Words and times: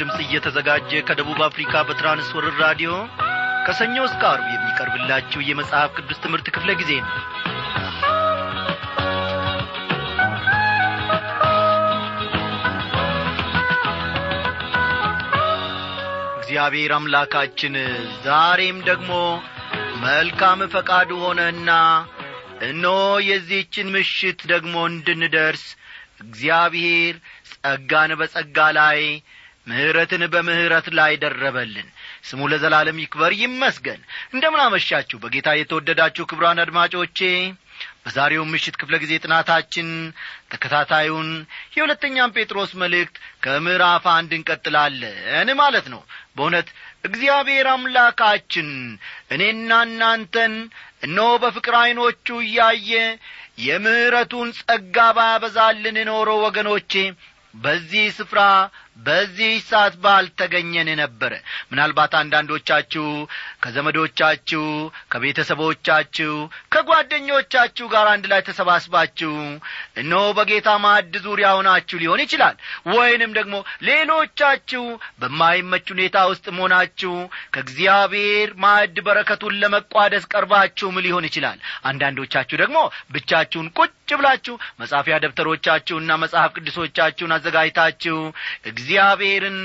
ድምፅ 0.00 0.18
እየተዘጋጀ 0.24 1.00
ከደቡብ 1.08 1.40
አፍሪካ 1.46 1.82
በትራንስወርር 1.88 2.54
ራዲዮ 2.62 2.90
ከሰኞ 3.66 3.96
እስከ 4.06 4.22
አርብ 4.30 4.46
የሚቀርብላችሁ 4.52 5.40
የመጽሐፍ 5.46 5.90
ቅዱስ 5.98 6.18
ትምህርት 6.24 6.46
ክፍለ 6.54 6.70
ጊዜ 6.80 6.92
ነው። 7.02 7.12
እግዚአብሔር 16.40 16.92
አምላካችን 16.96 17.74
ዛሬም 18.24 18.78
ደግሞ 18.88 19.12
መልካም 20.02 20.62
ፈቃዱ 20.74 21.10
ሆነና 21.24 21.70
እነሆ 22.66 22.96
የዚህችን 23.26 23.92
ምሽት 23.94 24.40
ደግሞ 24.50 24.74
እንድንደርስ 24.90 25.66
እግዚአብሔር 26.24 27.14
ጸጋን 27.52 28.12
በጸጋ 28.20 28.58
ላይ 28.78 29.00
ምሕረትን 29.70 30.22
በምሕረት 30.32 30.86
ላይ 30.98 31.12
ደረበልን። 31.22 31.88
ስሙ 32.28 32.48
ለዘላለም 32.52 33.00
ይክበር 33.02 33.32
ይመስገን። 33.40 34.00
እንደምን 34.34 34.62
አመሻችሁ 34.64 35.18
በጌታ 35.22 35.48
የተወደዳችሁ 35.56 36.24
ክብሯን 36.30 36.62
አድማጮቼ። 36.64 37.20
በዛሬው 38.02 38.42
ምሽት 38.50 38.74
ክፍለ 38.80 38.94
ጊዜ 39.02 39.12
ጥናታችን 39.22 39.88
ተከታታዩን 40.52 41.28
የሁለተኛም 41.76 42.34
ጴጥሮስ 42.36 42.70
መልእክት 42.82 43.14
ከምዕራፍ 43.44 44.04
አንድ 44.12 44.30
እንቀጥላለን 44.38 45.50
ማለት 45.60 45.86
ነው። 45.94 46.00
በእውነት 46.36 46.68
እግዚአብሔር 47.04 47.66
አምላካችን 47.72 48.68
እኔና 49.34 49.70
እናንተን 49.86 50.54
እነሆ 51.02 51.28
በፍቅር 51.42 51.74
ዐይኖቹ 51.80 52.26
እያየ 52.44 52.90
የምሕረቱን 53.64 54.48
ጸጋ 54.60 54.96
ባያበዛልን 55.16 55.98
ኖሮ 56.10 56.30
ወገኖቼ 56.44 56.92
በዚህ 57.54 58.04
ስፍራ 58.16 58.40
በዚህ 58.96 59.52
ሰዓት 59.68 59.94
ባልተገኘን 60.02 60.88
ነበረ 61.00 61.32
ምናልባት 61.70 62.12
አንዳንዶቻችሁ 62.18 63.04
ከዘመዶቻችሁ 63.64 64.64
ከቤተሰቦቻችሁ 65.12 66.32
ከጓደኞቻችሁ 66.74 67.86
ጋር 67.92 68.06
አንድ 68.12 68.26
ላይ 68.32 68.40
ተሰባስባችሁ 68.48 69.32
እነሆ 70.02 70.24
በጌታ 70.38 70.68
ማዕድ 70.84 71.14
ዙሪያ 71.24 71.48
ሆናችሁ 71.56 71.98
ሊሆን 72.02 72.22
ይችላል። 72.24 72.56
ወይንም 72.92 73.32
ደግሞ 73.38 73.54
ሌሎቻችሁ 73.88 74.84
በማይመች 75.20 75.86
ሁኔታ 75.94 76.16
ውስጥ 76.30 76.46
መሆናችሁ 76.56 77.14
ከእግዚአብሔር 77.54 78.50
ማዕድ 78.64 78.98
በረከቱን 79.06 79.58
ለመቋደስ 79.62 80.26
ቀርባችሁም 80.32 81.00
ሊሆን 81.06 81.28
ይችላል። 81.28 81.58
አንዳንዶቻችሁ 81.90 82.58
ደግሞ 82.62 82.78
ብቻችሁን 83.14 83.72
ቁጭ 83.78 83.90
ብላችሁ 84.18 84.54
መጻፊያ 84.80 85.16
ደብተሮቻችሁና 85.24 86.12
መጽሐፍ 86.22 86.50
ቅዱሶቻችሁን 86.56 87.34
አዘጋጅታችሁ 87.36 88.16
እግዚአብሔርን 88.80 89.58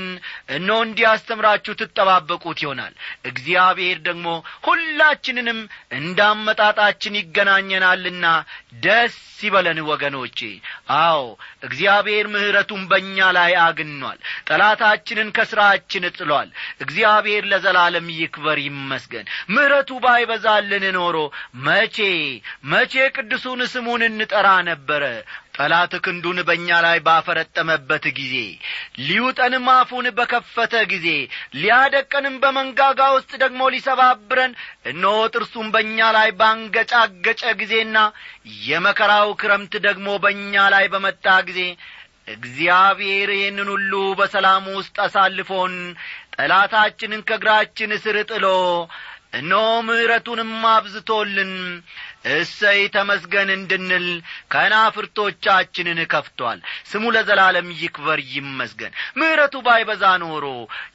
እኖ 0.56 0.68
እንዲያስተምራችሁ 0.86 1.74
ትጠባበቁት 1.80 2.58
ይሆናል። 2.64 2.94
እግዚአብሔር 3.30 3.98
ደግሞ 4.06 4.26
ሁላችንንም 4.66 5.60
እንዳመጣጣችን 6.00 7.18
ይገናኘናልና 7.20 8.26
ደስ 8.84 9.16
ይበለን 9.40 9.78
ወገኖቼ። 9.88 10.38
አዎ 10.98 11.22
እግዚአብሔር 11.66 12.26
ምሕረቱን 12.34 12.82
በእኛ 12.90 13.18
ላይ 13.36 13.52
አግኗል። 13.64 14.18
ጠላታችንን 14.48 15.28
ከሥራችን 15.36 16.04
ጥሏል። 16.16 16.48
እግዚአብሔር 16.80 17.44
ለዘላለም 17.50 18.06
ይክበር 18.16 18.60
ይመስገን። 18.64 19.26
ምሕረቱ 19.52 19.90
ባይበዛልን 20.04 20.86
ኖሮ 20.96 21.16
መቼ 21.66 21.98
መቼ 22.70 22.94
ቅዱሱን 23.16 23.62
ስሙን 23.72 24.04
እንጠራ 24.08 24.48
ነበረ 24.68 25.04
ጠላት 25.56 25.92
ክንዱን 26.04 26.38
በእኛ 26.48 26.68
ላይ 26.86 26.98
ባፈረጠመበት 27.06 28.04
ጊዜ 28.18 28.34
ሊውጠንም 29.06 29.66
አፉን 29.74 30.06
በከፈተ 30.18 30.74
ጊዜ 30.92 31.08
ሊያደቀንም 31.60 32.36
በመንጋጋ 32.42 33.00
ውስጥ 33.16 33.32
ደግሞ 33.44 33.60
ሊሰባብረን 33.74 34.52
እነሆ 34.92 35.16
ጥርሱን 35.34 35.68
በእኛ 35.74 36.08
ላይ 36.16 36.30
ባንገጫገጨ 36.40 37.42
ጊዜና 37.62 37.96
የመከራው 38.66 39.30
ክረምት 39.42 39.76
ደግሞ 39.86 40.08
በእኛ 40.24 40.66
ላይ 40.74 40.86
በመጣ 40.94 41.26
ጊዜ 41.48 41.60
እግዚአብሔር 42.36 43.28
ይህንን 43.34 43.68
ሁሉ 43.72 43.92
በሰላም 44.20 44.64
ውስጥ 44.78 44.96
አሳልፎን 45.04 45.74
ጠላታችንን 46.36 47.20
ከእግራችን 47.28 47.92
ስር 48.04 48.16
ጥሎ 48.30 48.46
እነሆ 49.38 49.62
ምሕረቱንም 49.86 50.50
አብዝቶልን 50.72 51.52
እሰይ 52.34 52.80
ተመስገን 52.94 53.48
እንድንል 53.54 54.06
ከናፍርቶቻችንን 54.52 56.00
ከፍቷል። 56.12 56.58
ስሙ 56.90 57.04
ለዘላለም 57.16 57.68
ይክበር 57.80 58.20
ይመስገን። 58.32 58.92
ምሕረቱ 59.18 59.54
ባይበዛ 59.66 60.04
ኖሮ 60.22 60.44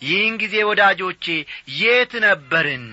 ይህን 0.03 0.36
ጊዜ 0.42 0.56
ወዳጆቼ 0.69 1.25
የት 1.81 2.14
ነበርን 2.25 2.86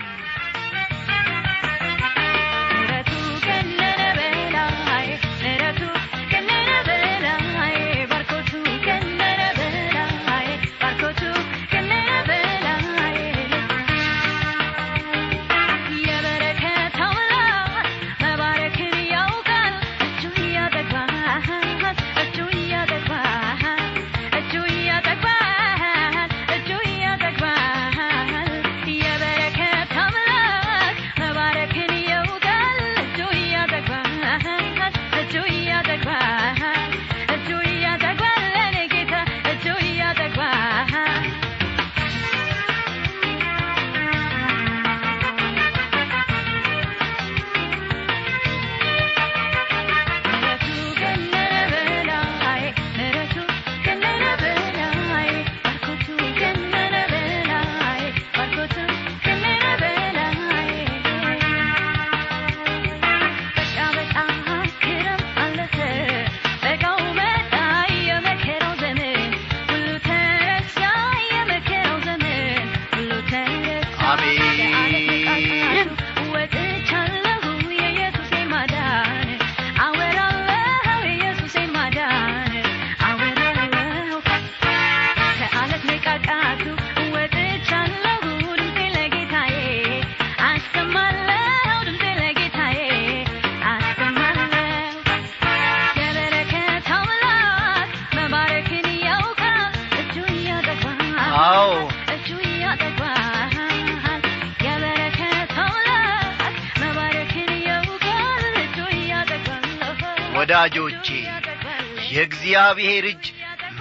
የእግዚአብሔር 112.10 113.06
እጅ 113.10 113.26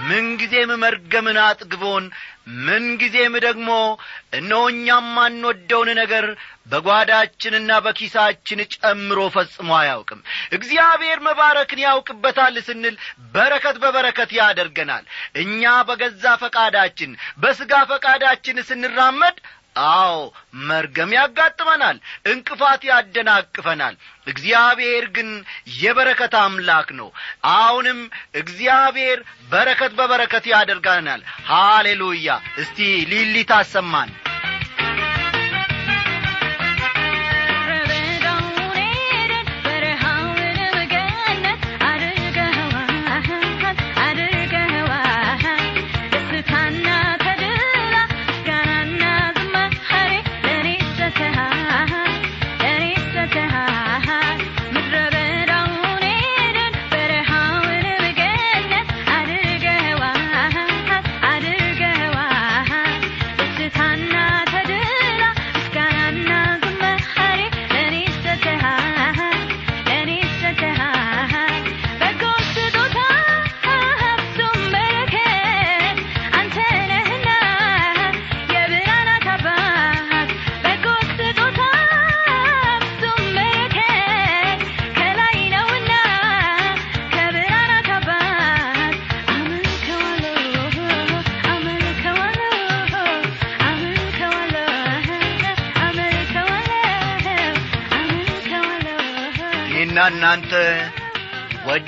ምንጊዜም 0.08 0.70
መርገምን 0.82 1.38
አጥግቦን 1.44 2.04
ምንጊዜም 2.66 3.34
ደግሞ 3.44 3.70
እነሆ 4.38 4.60
እኛም 4.72 5.06
ማንወደውን 5.16 5.88
ነገር 6.00 6.26
በጓዳችንና 6.72 7.70
በኪሳችን 7.84 8.60
ጨምሮ 8.76 9.20
ፈጽሞ 9.34 9.70
አያውቅም። 9.78 10.20
እግዚአብሔር 10.52 11.18
መባረክን 11.26 11.80
ያውቅበታል 11.84 12.56
ስንል 12.66 12.96
በረከት 13.34 13.76
በበረከት 13.82 14.32
ያደርገናል። 14.38 15.04
እኛ 15.42 15.62
በገዛ 15.88 16.34
ፈቃዳችን 16.42 17.12
በሥጋ 17.42 17.72
ፈቃዳችን 17.92 18.64
ስንራመድ 18.68 19.38
አዎ 19.88 20.14
መርገም 20.68 21.10
ያጋጥመናል 21.16 21.96
እንቅፋት 22.26 22.82
ያደናቅፈናል። 22.88 23.94
እግዚአብሔር 24.26 25.04
ግን 25.16 25.28
የበረከት 25.78 26.34
አምላክ 26.40 26.88
ነው። 27.00 27.08
አሁንም 27.54 28.00
እግዚአብሔር 28.34 29.20
በረከት 29.50 29.92
በበረከት 29.98 30.46
ያደርጋናል። 30.52 31.20
ሃሌሉያ! 31.50 32.28
እስቲ 32.58 32.78
ሊሊ 33.10 33.36
ታሰማን 33.44 34.10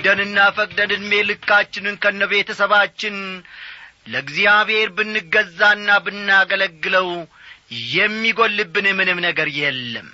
ወደንና 0.00 0.38
ፈቅደን 0.56 0.90
ዕድሜ 0.94 1.12
ልካችንን 1.28 1.96
ከነ 2.02 2.20
ቤተሰባችን 2.30 3.16
ለእግዚአብሔር 4.12 4.88
ብንገዛና 4.96 5.88
ብናገለግለው 6.04 7.08
የሚጐልብን 7.94 8.86
ምንም 8.98 9.18
ነገር 9.26 9.48
የለም። 9.58 10.08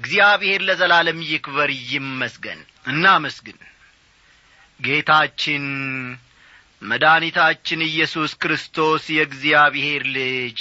እግዚአብሔር 0.00 0.60
ለዘላለም 0.68 1.20
ይክበር 1.28 1.70
ይመስገን። 1.92 2.60
እናመስግን። 2.86 3.58
ጌታችን 4.80 5.64
መድኃኒታችን 6.82 7.86
ኢየሱስ 7.88 8.34
ክርስቶስ 8.42 9.06
የእግዚአብሔር 9.14 10.04
ልጅ 10.16 10.58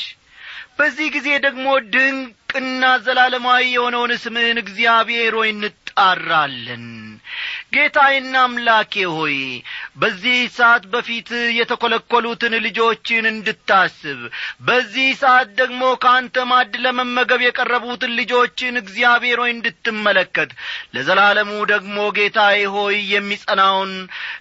በዚህ 0.80 1.08
ጊዜ 1.16 1.30
ደግሞ 1.46 1.66
ድንቅና 1.94 2.84
ዘላለማዊ 3.06 3.64
የሆነውን 3.72 4.14
ስምህን 4.24 4.60
እግዚአብሔር 4.64 5.36
ሆይ 5.40 5.52
እንጣራለን 5.56 6.86
ጌታዬና 7.76 8.36
አምላኬ 8.44 8.94
ሆይ 9.14 9.36
በዚህ 10.02 10.40
ሰዓት 10.58 10.84
በፊት 10.94 11.30
የተኰለኰሉትን 11.58 12.54
ልጆችን 12.66 13.26
እንድታስብ 13.32 14.20
በዚህ 14.68 15.10
ሰዓት 15.22 15.50
ደግሞ 15.60 15.82
ከአንተ 16.04 16.46
ማድ 16.52 16.74
ለመመገብ 16.86 17.42
የቀረቡትን 17.46 18.16
ልጆችን 18.20 18.82
እግዚአብሔር 18.82 19.40
ሆይ 19.44 19.52
እንድትመለከት 19.56 20.52
ለዘላለሙ 20.96 21.52
ደግሞ 21.74 21.98
ጌታዬ 22.18 22.62
ሆይ 22.76 22.98
የሚጸናውን 23.14 23.92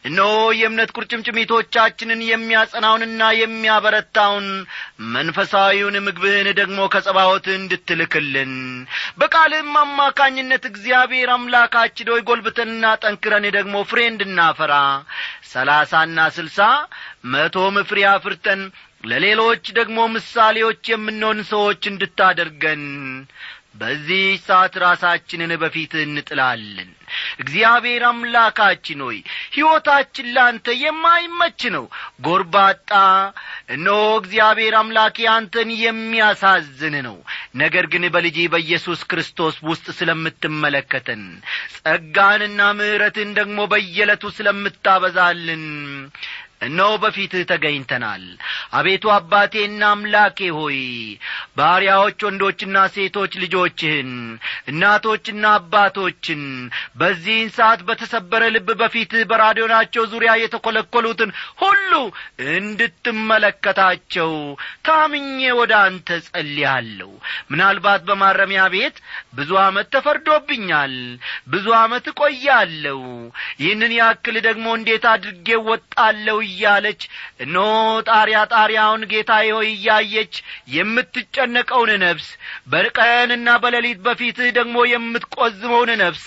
እነሆ 0.09 0.31
የእምነት 0.61 0.91
ቁርጭምጭሚቶቻችንን 0.97 2.21
የሚያጸናውንና 2.31 3.23
የሚያበረታውን 3.41 4.49
መንፈሳዊውን 5.17 5.97
ምግብህን 6.07 6.49
ደግሞ 6.59 6.81
ከጸባዖት 6.93 7.47
እንድትልክልን። 7.57 8.53
በቃልህም 9.21 9.73
አማካኝነት 9.83 10.65
እግዚአብሔር 10.71 11.31
አምላካችን 11.35 12.11
ሆይ 12.13 12.23
ጐልብተንና 12.77 12.87
ጠንክረን 13.03 13.45
ደግሞ 13.57 13.75
ፍሬ 13.91 14.01
እንድናፈራ 14.11 14.73
ሰላሳና 15.53 16.19
ስልሳ 16.37 16.59
መቶም 17.33 17.77
ፍሬ 17.89 17.99
አፍርተን 18.11 18.61
ለሌሎች 19.11 19.65
ደግሞ 19.79 19.99
ምሳሌዎች 20.17 20.83
የምንሆን 20.93 21.39
ሰዎች 21.53 21.83
እንድታደርገን 21.91 22.83
በዚህ 23.81 24.25
ሰዓት 24.49 24.75
ራሳችንን 24.85 25.53
በፊት 25.63 25.93
እንጥላለን 26.05 26.91
እግዚአብሔር 27.41 28.03
አምላካችን 28.09 29.01
ሆይ 29.07 29.19
ሕይወታችን 29.57 30.31
ላንተ 30.37 30.77
የማይመች 30.81 31.61
ነው። 31.77 31.85
ጐርባጣ 32.27 32.91
እነሆ 33.77 34.01
እግዚአብሔር 34.21 34.77
አምላኬ 34.81 35.27
አንተን 35.35 35.71
የሚያሳዝን 35.83 36.97
ነው። 37.07 37.17
ነገር 37.57 37.87
ግን 37.93 38.05
በልጅ 38.15 38.39
በኢየሱስ 38.53 39.01
ክርስቶስ 39.11 39.57
ውስጥ 39.67 39.87
ስለምትመለከተን 39.99 41.23
ጸጋንና 41.77 42.61
ምሕረትን 42.79 43.31
ደግሞ 43.39 43.59
በየዕለቱ 43.73 44.25
ስለምታበዛልን 44.37 45.65
እነሆ 46.61 46.91
በፊትህ 47.01 47.43
ተገኝተናል። 47.51 48.23
አቤቱ 48.79 49.05
አባቴና 49.15 49.83
አምላኬ 49.91 50.39
ሆይ 50.57 50.79
ባሪያዎች 51.59 52.19
ወንዶችና 52.27 52.77
ሴቶች 52.95 53.33
ልጆችህን 53.43 54.11
እናቶችና 54.71 55.45
አባቶችን 55.59 56.43
በዚህን 57.01 57.51
ሰዓት 57.57 57.81
በተሰበረ 57.89 58.43
ልብ 58.55 58.69
በፊትህ 58.81 59.25
በራዲዮናቸው 59.31 60.07
ዙሪያ 60.13 60.33
የተኰለኰሉትን 60.39 61.31
ሁሉ 61.63 61.93
እንድትመለከታቸው 62.57 64.33
ታምኜ 64.87 65.25
ወደ 65.61 65.73
አንተ 65.85 66.09
ጸልያለሁ። 66.29 67.11
ምናልባት 67.51 68.03
በማረሚያ 68.09 68.63
ቤት 68.75 68.97
ብዙ 69.37 69.51
ዓመት 69.65 69.89
ተፈርዶብኛል 69.95 70.95
ብዙ 71.49 71.67
ዓመት 71.81 72.07
እቆያለሁ። 72.13 73.01
ይህንን 73.63 73.93
ያክል 73.99 74.37
ደግሞ 74.47 74.67
እንዴት 74.79 75.05
አድርጌ 75.13 75.49
ወጣለሁ 75.69 76.39
እያለች 76.47 77.03
እነሆ 77.41 77.67
ጣሪያ 78.09 78.39
ጣሪያውን 78.55 79.03
ጌታዬ 79.13 79.49
ሆይ 79.57 79.69
እያየች 79.73 80.35
የምትጨነቀውን 80.77 81.93
ነፍስ 82.05 82.29
በቀንና 82.73 83.57
በሌሊት 83.63 84.01
በፊትህ 84.07 84.51
ደግሞ 84.59 84.77
የምትቈዝመውን 84.93 85.93
ነፍስ 86.03 86.25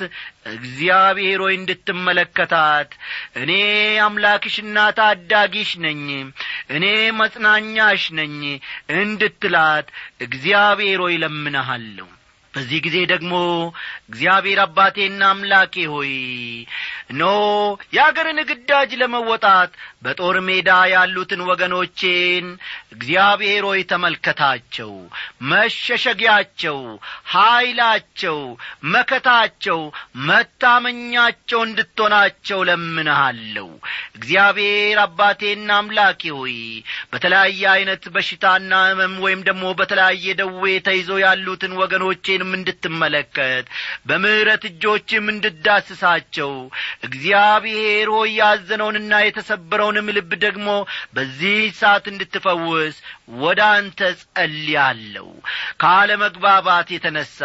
እግዚአብሔር 0.53 1.39
ሆይ 1.45 1.55
እንድትመለከታት። 1.57 2.91
እኔ 3.37 3.51
አምላክሽና 4.05 4.77
ታዳጊሽ 4.99 5.71
ነኝ። 5.85 6.05
እኔ 6.71 6.85
መጽናኛሽ 7.19 8.05
ነኝ 8.19 8.37
እንድትላት 8.99 9.89
እግዚአብሔር 10.21 11.01
ሆይ 11.05 11.17
ለምነሃለሁ 11.23 12.07
በዚህ 12.53 12.79
ጊዜ 12.85 12.97
ደግሞ 13.11 13.33
እግዚአብሔር 14.09 14.59
አባቴና 14.63 15.21
አምላኬ 15.31 15.73
ሆይ 15.91 16.13
ኖ 17.13 17.23
የአገርን 17.95 18.39
ግዳጅ 18.49 18.91
ለመወጣት 19.01 19.71
በጦር 20.03 20.37
ሜዳ 20.47 20.69
ያሉትን 20.91 21.41
ወገኖቼን 21.49 22.45
እግዚአብሔር 22.93 23.63
ሆይ 23.69 23.81
ተመልከታቸው 23.91 24.91
መሸሸጊያቸው 25.51 26.79
ኀይላቸው 27.33 28.39
መከታቸው 28.93 29.79
መታመኛቸው 30.29 31.61
እንድትሆናቸው 31.67 32.59
ለምንሃለሁ። 32.69 33.69
እግዚአብሔር 34.15 34.99
አባቴና 35.05 35.69
አምላኬ 35.79 36.21
ሆይ 36.37 36.55
በተለያየ 37.11 37.61
ዐይነት 37.73 38.03
በሽታና 38.15 38.73
ህመም 38.87 39.15
ወይም 39.25 39.41
ደግሞ 39.49 39.65
በተለያየ 39.79 40.37
ደዌ 40.41 40.65
ተይዘው 40.87 41.19
ያሉትን 41.23 41.73
ወገኖቼንም 42.41 42.57
እንድትመለከት 42.57 43.65
በምሕረት 44.07 44.63
እጆችም 44.69 45.25
እንድዳስሳቸው። 45.33 46.51
እግዚአብሔር 47.07 48.07
ሆይ 48.15 48.29
ያዘነውንና 48.39 49.13
የተሰበረውንም 49.21 50.07
ልብ 50.17 50.31
ደግሞ 50.43 50.67
በዚህ 51.15 51.59
ሰዓት 51.79 52.05
እንድትፈውስ 52.11 52.95
ወደ 53.41 53.59
አንተ 53.71 53.99
ጸልያለሁ። 54.21 55.27
ካለመግባባት 55.83 56.87
የተነሣ 56.93 57.37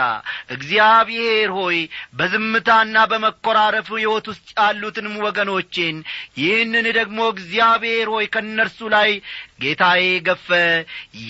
እግዚአብሔር 0.57 1.51
ሆይ 1.59 1.79
በዝምታና 2.19 2.97
በመኰራረፍ 3.11 3.89
ሕይወት 3.97 4.27
ውስጥ 4.33 4.49
ያሉትንም 4.59 5.17
ወገኖቼን 5.27 5.97
ይህንን 6.43 6.87
ደግሞ 6.99 7.21
እግዚአብሔር 7.35 8.09
ሆይ 8.15 8.27
ከእነርሱ 8.35 8.81
ላይ 8.95 9.11
ጌታዬ 9.59 10.05
ገፈ 10.27 10.49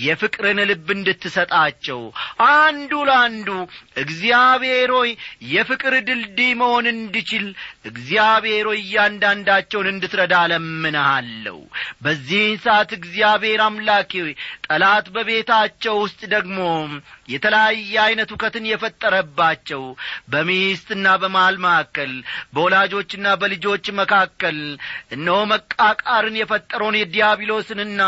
የፍቅርን 0.02 0.58
ልብ 0.70 0.88
እንድትሰጣቸው 0.94 2.00
አንዱ 2.48 2.92
ለአንዱ 3.08 3.48
እግዚአብሔር 3.96 4.90
ሆይ 4.96 5.10
የፍቅር 5.50 5.94
ድልድይ 6.08 6.52
መሆን 6.60 6.86
እንዲችል 6.92 7.46
እግዚአብሔር 7.84 8.66
ሆይ 8.68 8.78
እያንዳንዳቸውን 8.82 9.88
እንድትረዳ 9.90 10.34
ለምንሃለሁ 10.50 11.58
በዚህን 12.04 12.56
ሰዓት 12.64 12.90
እግዚአብሔር 12.96 13.60
አምላኬ 13.64 14.12
ጠላት 14.66 15.06
በቤታቸው 15.14 15.96
ውስጥ 16.04 16.20
ደግሞ 16.34 16.58
የተለያየ 17.32 17.94
ዐይነት 18.04 18.30
ውከትን 18.34 18.64
የፈጠረባቸው 18.70 19.82
በሚስትና 20.32 21.06
በመሃል 21.22 21.56
መካከል 21.64 22.12
በወላጆችና 22.54 23.26
በልጆች 23.42 23.86
መካከል 24.00 24.58
እነሆ 25.16 25.38
መቃቃርን 25.52 26.38
የፈጠረውን 26.40 26.98
የዲያብሎስንና 27.00 28.02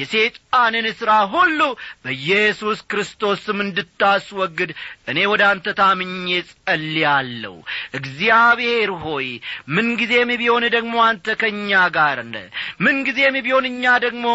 የሴጣንን 0.00 0.88
ሥራ 1.00 1.12
ሁሉ 1.34 1.60
በኢየሱስ 2.04 2.80
ክርስቶስ 2.90 3.40
ስም 3.46 3.60
እንድታስወግድ 3.66 4.72
እኔ 5.08 5.18
ወደ 5.30 5.42
አንተ 5.50 5.74
ታምኜ 5.78 6.26
ጸልያለሁ። 6.50 7.54
እግዚአብሔር 7.98 8.90
ሆይ 9.02 9.28
ምንጊዜም 9.74 10.30
ቢሆን 10.40 10.64
ደግሞ 10.74 10.94
አንተ 11.06 11.36
ከእኛ 11.40 11.70
ጋር 11.94 12.18
ነ 12.28 12.36
ምንጊዜም 12.84 13.36
ቢሆን 13.46 13.66
እኛ 13.70 13.94
ደግሞ 14.04 14.26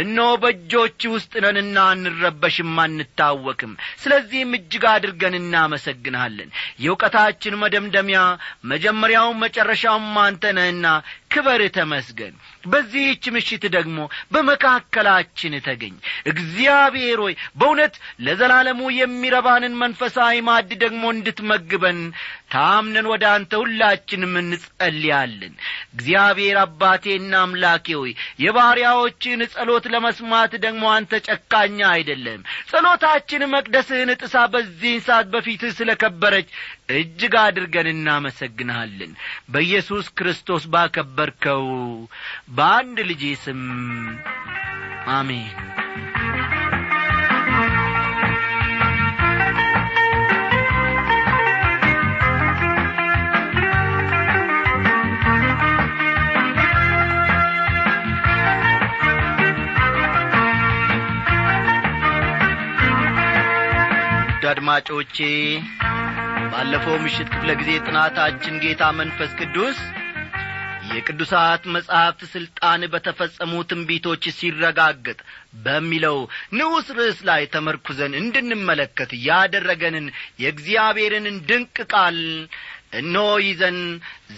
እነሆ 0.00 0.28
በእጆች 0.42 1.00
ውስጥ 1.14 1.32
ነንና 1.44 1.78
አንረበሽም 1.92 2.74
አንታወክም። 2.84 3.72
ስለዚህም 4.02 4.52
እጅግ 4.58 4.84
አድርገን 4.92 5.36
እናመሰግንሃለን። 5.40 6.50
የእውቀታችን 6.82 7.60
መደምደሚያ 7.62 8.20
መጀመሪያውም 8.72 9.42
መጨረሻውም 9.44 10.10
አንተ 10.24 10.52
ነህና 10.58 10.86
ክበር 11.32 11.62
ተመስገን 11.74 12.34
በዚህች 12.68 13.24
ምሽት 13.34 13.64
ደግሞ 13.74 13.98
በመካከላችን 14.32 15.54
ተገኝ። 15.66 15.94
እግዚአብሔር 16.32 17.20
ሆይ 17.24 17.34
በእውነት 17.58 17.94
ለዘላለሙ 18.20 18.90
የሚረባንን 18.98 19.78
መንፈሳዊ 19.82 20.36
ማድ 20.48 20.70
ደግሞ 20.78 21.04
እንድትመግበን 21.14 22.00
ታምነን 22.50 23.06
ወደ 23.12 23.24
አንተ 23.32 23.52
ሁላችንም 23.62 24.32
እንጸልያለን። 24.40 25.54
እግዚአብሔር 25.92 26.56
አባቴና 26.62 27.32
አምላኬ 27.42 27.86
ሆይ 27.98 28.12
የባሪያዎችን 28.44 29.42
ጸሎት 29.54 29.86
ለመስማት 29.94 30.52
ደግሞ 30.64 30.84
አንተ 30.94 31.20
ጨካኛ 31.28 31.78
አይደለም። 31.92 32.40
ጸሎታችን 32.70 33.44
መቅደስህን 33.54 34.12
ጥሳ 34.20 34.46
በዚህን 34.54 35.04
ሰዓት 35.08 35.28
በፊትህ 35.34 35.74
ስለ 35.78 35.90
ከበረች 36.02 36.50
እጅግ 36.96 37.34
አድርገን 37.42 37.88
እናመሰግንሃለን። 37.92 39.12
በኢየሱስ 39.50 40.06
ክርስቶስ 40.18 40.64
ባከበርከው 40.74 41.66
በአንድ 42.56 42.98
ልጄ 43.10 43.24
ስም 43.42 43.62
አሜን 45.12 45.67
አድማጮቼ 64.80 65.18
ባለፈው 66.50 66.96
ምሽት 67.04 67.28
ክፍለ 67.32 67.50
ጊዜ 67.60 67.70
ጥናታችን 67.86 68.60
ጌታ 68.64 68.82
መንፈስ 68.98 69.30
ቅዱስ 69.40 69.78
የቅዱሳት 70.90 71.62
መጻሕፍት 71.74 72.20
ሥልጣን 72.32 72.82
በተፈጸሙ 72.92 73.52
ትንቢቶች 73.70 74.24
ሲረጋገጥ 74.36 75.18
በሚለው 75.64 76.18
ንዑስ 76.58 76.86
ርዕስ 76.98 77.18
ላይ 77.28 77.42
ተመርኩዘን 77.54 78.14
እንድንመለከት 78.20 79.12
ያደረገንን 79.26 80.06
የእግዚአብሔርን 80.42 81.26
ድንቅ 81.50 81.76
ቃል 81.92 82.20
እነሆ 83.00 83.32
ይዘን 83.46 83.80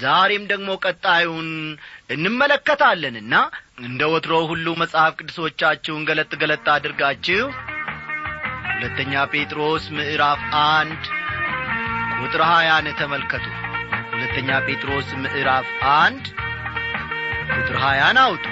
ዛሬም 0.02 0.46
ደግሞ 0.52 0.70
ቀጣዩን 0.84 1.50
እንመለከታለንና 2.16 3.34
እንደ 3.84 4.08
ወትሮ 4.14 4.40
ሁሉ 4.50 4.66
መጽሐፍ 4.82 5.12
ቅዱሶቻችሁን 5.20 6.06
ገለጥ 6.08 6.32
ገለጥ 6.42 6.66
አድርጋችሁ 6.76 7.44
ሁለተኛ 8.82 9.14
ጴጥሮስ 9.32 9.84
ምዕራፍ 9.96 10.42
አንድ 10.60 11.02
ቁጥር 12.18 12.42
ሀያን 12.48 12.86
ተመልከቱ። 13.00 13.44
ሁለተኛ 14.12 14.48
ጴጥሮስ 14.66 15.08
ምዕራፍ 15.22 15.66
አንድ 15.94 16.24
ቁጥር 17.50 17.76
ሀያን 17.82 18.18
አውጡ። 18.22 18.44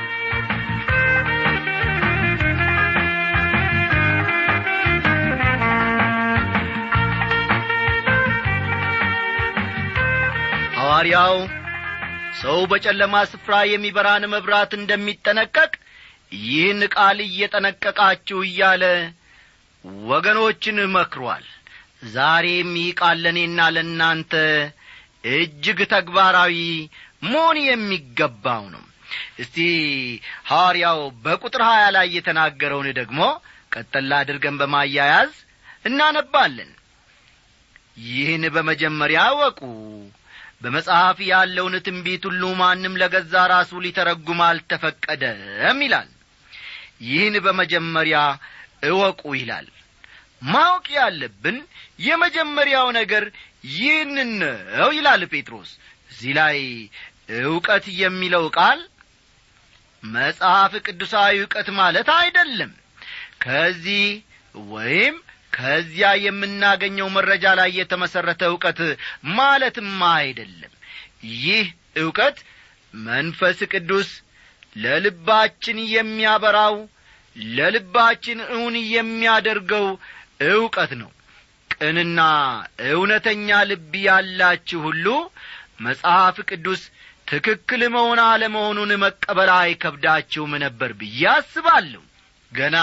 ሐዋርያው 10.79 11.37
ሰው 12.41 12.59
በጨለማ 12.71 13.23
ስፍራ 13.31 13.55
የሚበራን 13.69 14.27
መብራት 14.35 14.75
እንደሚጠነቀቅ 14.79 15.73
ይህን 16.43 16.83
ቃል 16.95 17.19
እየጠነቀቃችሁ 17.27 18.41
እያለ 18.49 18.85
ወገኖችን 20.05 20.79
መክሯል። 20.95 21.45
ዛሬም 22.13 22.71
ይህ 22.81 22.91
ቃል 23.01 23.23
ለእናንተ 23.69 24.33
እጅግ 25.35 25.79
ተግባራዊ 25.93 26.57
መሆን 27.25 27.57
የሚገባው 27.65 28.65
ነው። 28.75 28.85
እስቲ 29.43 29.57
ሐዋርያው 30.51 31.01
በቁጥር 31.25 31.63
ሀያ 31.69 31.85
ላይ 31.97 32.07
የተናገረውን 32.17 32.89
ደግሞ 32.99 33.21
ቀጠላ 33.75 34.11
አድርገን 34.23 34.59
በማያያዝ 34.61 35.33
እናነባለን። 35.85 36.71
ይህን 38.09 38.45
በመጀመሪያ 38.55 39.21
እወቁ። 39.33 39.61
በመጽሐፍ 40.63 41.19
ያለውን 41.31 41.75
ትንቢት 41.87 42.23
ሁሉ 42.29 42.43
ማንም 42.61 42.95
ለገዛ 43.01 43.35
ራሱ 43.53 43.73
ሊተረጉም 43.85 44.41
አልተፈቀደም 44.47 45.81
ይላል። 45.85 46.09
ይህን 47.09 47.35
በመጀመሪያ 47.45 48.19
እወቁ 48.83 49.23
ይላል። 49.39 49.67
ማወቅ 50.47 50.87
ያለብን 50.97 51.57
የመጀመሪያው 52.01 52.89
ነገር 52.99 53.25
ይህንን 53.73 54.31
ነው 54.41 54.91
ይላል 54.97 55.23
ጴጥሮስ። 55.33 55.71
እዚህ 56.11 56.33
ላይ 56.39 56.59
ዕውቀት 57.43 57.87
የሚለው 58.01 58.45
ቃል 58.57 58.81
መጽሐፍ 60.03 60.73
ቅዱሳዊ 60.87 61.35
ዕውቀት 61.41 61.69
ማለት 61.81 62.09
አይደለም። 62.19 62.71
ከዚህ 63.45 64.05
ወይም 64.55 65.17
ከዚያ 65.53 66.09
የምናገኘው 66.25 67.09
መረጃ 67.17 67.45
ላይ 67.61 67.71
የተመሠረተ 67.79 68.43
ዕውቀት 68.53 68.81
ማለትም 69.37 69.91
አይደለም። 70.13 70.73
ይህ 71.39 71.67
ዕውቀት 71.97 72.39
መንፈስ 72.95 73.59
ቅዱስ 73.73 74.11
ለልባችን 74.77 75.79
የሚያበራው 75.95 76.77
ለልባችን 77.55 78.39
እውን 78.51 78.77
የሚያደርገው 78.93 79.87
ዕውቀት 80.49 80.93
ነው። 81.01 81.11
ቅንና 81.71 82.21
እውነተኛ 82.91 83.59
ልብ 83.71 83.93
ያላችሁ 84.07 84.81
ሁሉ 84.87 85.07
መጽሐፍ 85.81 86.37
ቅዱስ 86.51 86.83
ትክክል 87.29 87.83
መሆን 87.95 88.21
አለመሆኑን 88.27 88.93
መቀበል 89.03 89.51
አይከብዳችሁም 89.57 90.53
ነበር 90.65 90.91
ብዬ 91.01 91.23
አስባለሁ። 91.35 92.03
ገና 92.53 92.77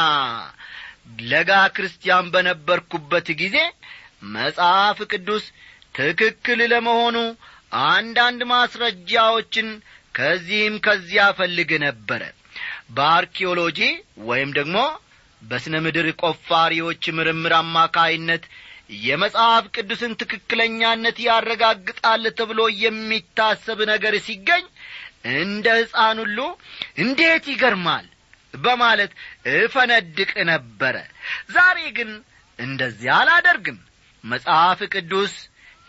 ለጋ 1.31 1.51
ክርስቲያን 1.75 2.29
በነበርኩበት 2.33 3.27
ጊዜ 3.41 3.57
መጽሐፍ 4.35 4.99
ቅዱስ 5.11 5.45
ትክክል 5.95 6.59
ለመሆኑ 6.71 7.17
አንዳንድ 7.89 8.41
ማስረጃዎችን 8.51 9.67
ከዚህም 10.15 10.75
ከዚያ 10.85 11.23
ፈልግ 11.39 11.71
ነበረ 11.85 12.21
በአርኪኦሎጂ 12.89 13.79
ወይም 14.27 14.49
ደግሞ 14.57 14.77
በስነ 15.41 15.75
ምድር 15.85 16.07
ቆፋሪዎች 16.21 17.03
ምርምር 17.17 17.53
አማካይነት 17.57 18.43
የመጽሐፍ 19.03 19.65
ቅዱስን 19.75 20.11
ትክክለኛነት 20.21 21.17
ያረጋግጣል 21.25 22.23
ተብሎ 22.39 22.61
የሚታሰብ 22.83 23.79
ነገር 23.91 24.15
ሲገኝ 24.27 24.65
እንደ 25.35 25.67
ሕፃን 25.79 26.17
ሁሉ 26.23 26.39
እንዴት 27.03 27.45
ይገርማል 27.53 28.05
በማለት 28.57 29.11
እፈነድቅ 29.55 30.31
ነበረ። 30.51 30.95
ዛሬ 31.55 31.79
ግን 31.97 32.11
እንደዚያ 32.59 33.15
አላደርግም። 33.21 33.79
መጽሐፍ 34.23 34.79
ቅዱስ 34.93 35.33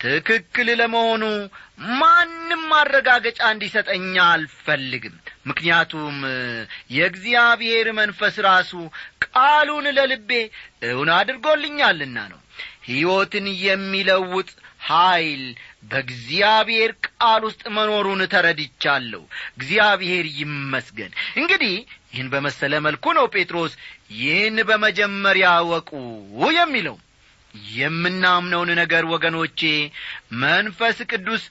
ትክክል 0.00 0.68
ለመሆኑ 0.80 1.22
ማንም 2.00 2.62
ማረጋገጫ 2.72 3.40
እንዲሰጠኛ 3.54 4.16
አልፈልግም 4.32 5.14
ምክንያቱም 5.46 6.16
የእግዚአብሔር 6.96 7.88
መንፈስ 7.98 8.36
ራሱ 8.46 8.72
ቃሉን 9.26 9.86
ለልቤ 9.96 10.30
እውን 10.88 11.10
አድርጎልኛልና 11.16 12.18
ነው። 12.32 12.40
ሕይወትን 12.86 13.46
የሚለውጥ 13.62 14.50
ኀይል 14.86 15.44
በእግዚአብሔር 15.90 16.90
ቃል 17.06 17.42
ውስጥ 17.46 17.62
መኖሩን 17.76 18.20
ተረድቻለሁ። 18.32 19.22
እግዚአብሔር 19.56 20.26
ይመስገን። 20.38 21.12
እንግዲህ 21.40 21.74
ይህን 22.12 22.28
በመሰለ 22.32 22.74
መልኩ 22.86 23.14
ነው 23.16 23.26
ጴጥሮስ 23.34 23.72
ይህን 24.18 24.58
በመጀመሪያ 24.68 25.48
ወቁ 25.70 25.90
የሚለው 26.56 26.96
የምናምነውን 27.74 28.70
ነገር 28.80 29.04
ወገኖቼ 29.12 29.60
መንፈስ 30.42 30.98
ቅዱስ 31.10 31.44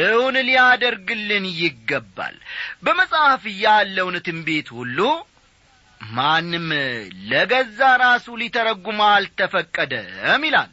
እውን 0.00 0.36
ሊያደርግልን 0.48 1.44
ይገባል። 1.60 2.36
በመጽሐፍ 2.84 3.44
ያለውን 3.62 4.16
ትንቢት 4.26 4.68
ሁሉ 4.78 4.98
ማንም 6.00 6.66
ለገዛ 7.30 7.80
ራሱ 8.02 8.26
ሊተረጉም 8.40 8.98
አልተፈቀደም 9.06 10.42
ይላል። 10.48 10.70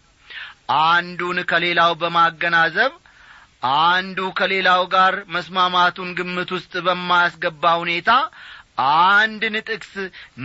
አንዱን 0.84 1.38
ከሌላው 1.50 1.94
በማገናዘብ 2.02 2.92
አንዱ 3.88 4.20
ከሌላው 4.38 4.82
ጋር 4.94 5.14
መስማማቱን 5.34 6.10
ግምት 6.18 6.50
ውስጥ 6.56 6.74
በማያስገባ 6.86 7.64
ሁኔታ 7.82 8.12
አንድን 8.78 9.56
ጥቅስ 9.68 9.92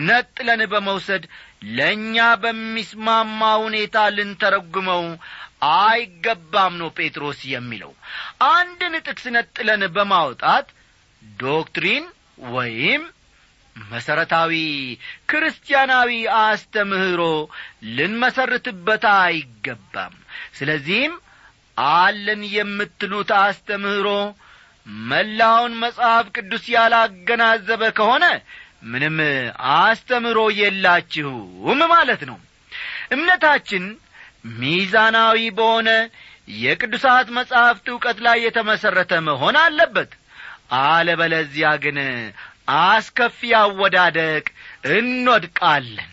ነጥለን 0.07 0.63
በመውሰድ 0.73 1.25
ለእኛ 1.77 2.17
በሚስማማ 2.43 3.41
ሁኔታ 3.65 3.97
ልንተረጉመው 4.17 5.05
አይገባም 5.75 6.75
ነው 6.81 6.89
ጴጥሮስ 6.99 7.41
የሚለው። 7.53 7.93
አንድን 8.51 8.95
ጥቅስ 9.07 9.25
ነጥለን 9.37 9.85
በማውጣት 9.97 10.67
ዶክትሪን 11.41 12.05
ወይም 12.53 13.03
መሰረታዊ 13.77 14.53
ክርስቲያናዊ 15.31 16.11
አስተምህሮ 16.41 17.23
ልንመሰርትበት 17.97 19.05
አይገባም። 19.19 20.15
ስለዚህም 20.59 21.15
አለን 21.77 22.43
የምትሉት 22.55 23.31
አስተምህሮ 23.41 24.09
መላውን 25.09 25.73
መጽሐፍ 25.83 26.27
ቅዱስ 26.37 26.65
ያላገናዘበ 26.75 27.83
ከሆነ 27.99 28.25
ምንም 28.91 29.17
አስተምህሮ 29.79 30.41
የላችሁም 30.59 31.81
ማለት 31.93 32.23
ነው። 32.31 32.39
እምነታችን 33.15 33.85
ሚዛናዊ 34.59 35.39
በሆነ 35.59 35.91
የቅዱሳት 36.59 37.29
መጻሕፍት 37.39 37.87
ዕውቀት 37.93 38.19
ላይ 38.27 38.39
የተመሠረተ 38.45 39.13
መሆን 39.27 39.57
አለበት። 39.63 40.11
አለበለዚያ 40.81 41.69
ግን 41.85 41.99
አስከፊ 42.79 43.41
አወዳደቅ 43.61 44.47
እንወድቃለን። 44.95 46.11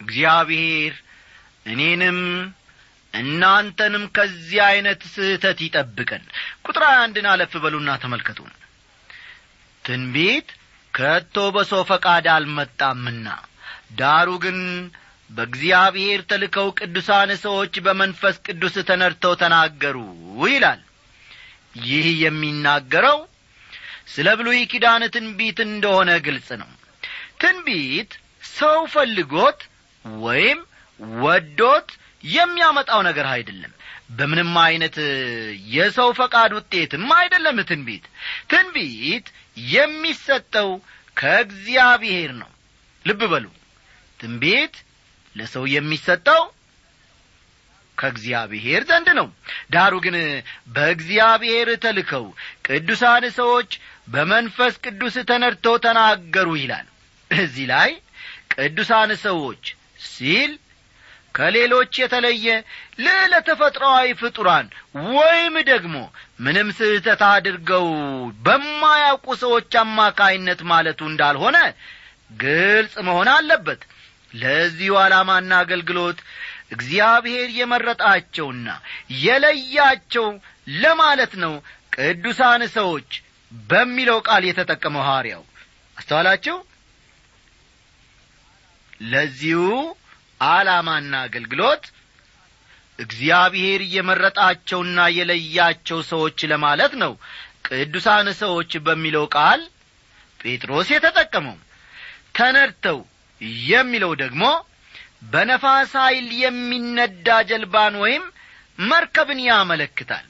እግዚአብሔር 0.00 0.94
እኔንም 1.66 2.18
እናንተንም 3.14 4.04
ከዚህ 4.16 4.58
ዐይነት 4.64 5.02
ስህተት 5.12 5.58
ይጠብቀን። 5.64 6.24
ቁጥር 6.66 6.84
አንድን 6.96 7.26
አለፍ 7.32 7.52
በሉና 7.62 7.90
ተመልከቱ። 8.02 8.40
ትንቢት 9.84 10.48
ከቶ 10.94 11.36
በሰው 11.54 11.82
ፈቃድ 11.90 12.26
አልመጣምና 12.34 13.26
ዳሩ 13.98 14.28
ግን 14.44 14.58
በእግዚአብሔር 15.30 16.20
ተልከው 16.30 16.68
ቅዱሳን 16.78 17.30
ሰዎች 17.42 17.74
በመንፈስ 17.86 18.36
ቅዱስ 18.46 18.76
ተነድተው 18.88 19.34
ተናገሩ 19.42 19.96
ይላል። 20.46 20.80
ይህ 21.84 22.06
የሚናገረው 22.22 23.18
ስለ 24.08 24.28
ብሉይ 24.38 24.60
ኪዳን 24.70 25.02
ትንቢት 25.14 25.58
እንደሆነ 25.66 26.10
ግልጽ 26.26 26.48
ነው። 26.60 26.70
ትንቢት 27.40 28.12
ሰው 28.52 28.78
ፈልጎት 28.94 29.60
ወይም 30.22 30.60
ወዶት 31.20 31.88
የሚያመጣው 32.24 33.00
ነገር 33.02 33.26
አይደለም። 33.32 33.72
በምንም 34.10 34.52
ዐይነት 34.58 34.96
የሰው 35.70 36.10
ፈቃድ 36.18 36.52
ውጤትም 36.56 37.06
አይደለም 37.16 37.58
ትንቢት። 37.70 38.04
ትንቢት 38.50 39.26
የሚሰጠው 39.70 40.70
ከእግዚአብሔር 41.16 42.30
ነው። 42.40 42.50
ልብ 43.04 43.22
በሉ። 43.32 43.46
ትንቢት 44.20 44.74
ለሰው 45.36 45.64
የሚሰጠው 45.72 46.42
ከእግዚአብሔር 47.98 48.82
ዘንድ 48.88 49.08
ነው። 49.18 49.28
ዳሩ 49.72 49.94
ግን 50.04 50.16
በእግዚአብሔር 50.74 51.68
ተልከው 51.84 52.26
ቅዱሳን 52.66 53.24
ሰዎች 53.38 53.70
በመንፈስ 54.08 54.74
ቅዱስ 54.84 55.16
ተነድተው 55.30 55.76
ተናገሩ 55.86 56.48
ይላል። 56.60 56.86
እዚህ 57.30 57.66
ላይ 57.72 57.90
ቅዱሳን 58.54 59.10
ሰዎች 59.24 59.64
ሲል 60.08 60.52
ከሌሎች 61.38 61.92
የተለየ 62.00 62.46
ልዕለ 63.04 63.34
ተፈጥሮአዊ 63.48 64.08
ፍጡራን 64.20 64.66
ወይም 65.12 65.56
ደግሞ 65.68 65.96
ምንም 66.40 66.68
ስህተት 66.78 67.22
አድርገው 67.28 67.86
በማያውቁ 68.46 69.26
ሰዎች 69.42 69.72
አማካይነት 69.82 70.62
ማለቱ 70.70 71.00
እንዳልሆነ 71.10 71.58
ግልጽ 72.40 72.94
መሆን 73.08 73.28
አለበት። 73.34 73.82
ለዚሁ 74.34 74.94
ዓላማና 75.02 75.52
አገልግሎት 75.64 76.18
እግዚአብሔር 76.70 77.48
የመረጣቸውና 77.58 78.66
የለያቸው 79.20 80.26
ለማለት 80.76 81.34
ነው 81.44 81.54
ቅዱሳን 81.96 82.62
ሰዎች 82.74 83.10
በሚለው 83.52 84.18
ቃል 84.26 84.42
የተጠቀመው 84.48 85.04
ሐዋርያው። 85.06 85.44
አስተዋላችሁ? 85.96 86.56
ለዚሁ 89.06 89.62
ዓላማና 90.40 91.12
አገልግሎት 91.26 91.84
እግዚአብሔር 92.98 93.80
የመረጣቸውና 93.94 95.00
የለያቸው 95.16 95.98
ሰዎች 96.10 96.38
ለማለት 96.52 96.92
ነው። 97.02 97.12
ቅዱሳን 97.68 98.28
ሰዎች 98.40 98.72
በሚለው 98.86 99.24
ቃል 99.36 99.60
ጴጥሮስ 100.40 100.88
የተጠቀመው። 100.94 101.56
ተነድተው 102.38 102.98
የሚለው 103.68 104.12
ደግሞ 104.22 104.44
በነፋስ 105.32 105.92
ኃይል 106.02 106.26
የሚነዳ 106.42 107.28
ጀልባን 107.50 107.94
ወይም 108.02 108.24
መርከብን 108.82 109.40
ያመለክታል። 109.46 110.26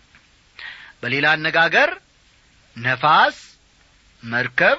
በሌላ 1.02 1.26
አነጋገር 1.36 1.90
ነፋስ 2.76 3.36
መርከብ 4.22 4.78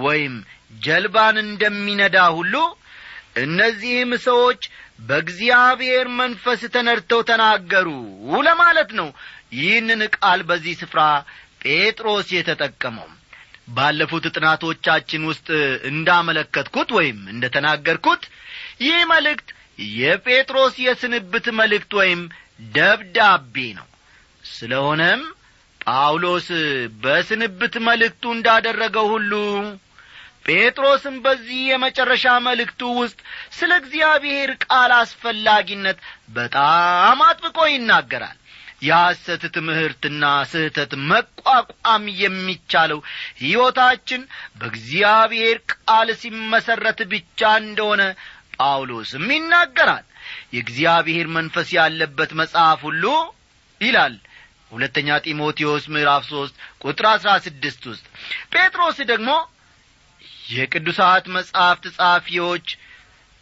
ወይም 0.00 0.34
ጀልባን 0.80 1.36
እንደሚነዳ 1.44 2.18
ሁሉ 2.36 2.54
እነዚህም 3.40 4.12
ሰዎች 4.26 4.62
በእግዚአብሔር 5.08 6.06
መንፈስ 6.20 6.60
ተነድተው 6.74 7.20
ተናገሩ 7.30 7.88
ለማለት 8.46 8.90
ነው። 8.98 9.08
ይህንን 9.58 10.02
ቃል 10.16 10.40
በዚህ 10.48 10.74
ስፍራ 10.80 11.00
ጴጥሮስ 11.64 12.28
የተጠቀመው። 12.34 13.08
ባለፉት 13.68 14.24
ጥናቶቻችን 14.34 15.22
ውስጥ 15.30 15.48
እንዳመለከትኩት 15.90 16.90
ወይም 16.96 17.18
እንደ 17.32 17.44
ተናገርኩት 17.56 18.22
ይህ 18.84 19.00
መልእክት 19.10 19.48
የጴጥሮስ 19.96 20.74
የስንብት 20.84 21.46
መልእክት 21.60 21.92
ወይም 22.00 22.22
ደብዳቤ 22.72 23.54
ነው። 23.78 23.86
ስለሆነም 24.50 25.20
ጳውሎስ 25.80 26.48
በስንብት 27.02 27.74
መልእክቱ 27.86 28.24
እንዳደረገው 28.36 29.06
ሁሉ 29.12 29.32
ጴጥሮስም 30.50 31.16
በዚህ 31.24 31.58
የመጨረሻ 31.66 32.26
መልእክቱ 32.44 32.82
ውስጥ 32.98 33.18
ስለ 33.56 33.70
እግዚአብሔር 33.80 34.50
ቃል 34.64 34.92
አስፈላጊነት 34.98 35.98
በጣም 36.36 37.18
አጥብቆ 37.26 37.58
ይናገራል። 37.70 38.36
የሐሰት 38.82 39.42
ትምህርትና 39.54 40.22
ስህተት 40.50 40.92
መቋቋም 41.10 42.04
የሚቻለው 42.20 43.00
ሕይወታችን 43.40 44.22
በእግዚአብሔር 44.60 45.58
ቃል 45.72 46.10
ሲመሠረት 46.22 47.00
ብቻ 47.12 47.50
እንደሆነ 47.62 48.02
ጳውሎስም 48.56 49.26
ይናገራል። 49.34 50.06
የእግዚአብሔር 50.54 51.28
መንፈስ 51.36 51.68
ያለበት 51.78 52.32
መጽሐፍ 52.40 52.80
ሁሉ 52.88 53.04
ይላል 53.80 54.16
ሁለተኛ 54.72 55.10
ጢሞቴዎስ 55.24 55.84
ምዕራፍ 55.92 56.24
ሦስት 56.32 56.54
ቁጥር 56.82 57.06
አሥራ 57.12 57.30
ስድስት 57.46 57.82
ውስጥ 57.90 58.04
ጴጥሮስ 58.54 58.98
ደግሞ 59.10 59.30
የቅዱሳት 60.50 61.24
መጻሕፍት 61.34 61.84
ጸሐፊዎች 61.96 62.66